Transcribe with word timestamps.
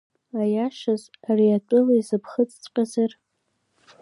Аиашаз, 0.39 1.01
ари 1.29 1.57
атәыла 1.57 1.93
изыԥхыӡҵәҟьазар? 1.99 3.11